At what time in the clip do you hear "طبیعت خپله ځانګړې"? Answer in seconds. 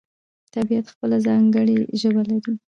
0.53-1.77